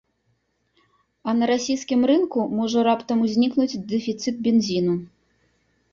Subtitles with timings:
[1.29, 4.95] А на расійскім рынку можа раптам узнікнуць дэфіцыт бензіну.